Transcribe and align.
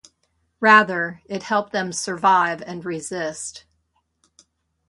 Rather, 0.59 1.21
it 1.25 1.43
helped 1.43 1.73
them 1.73 1.93
survive 1.93 2.63
and 2.63 2.83
resist. 2.85 3.65